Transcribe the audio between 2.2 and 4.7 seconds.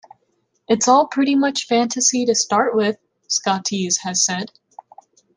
to start with", Scotese has said.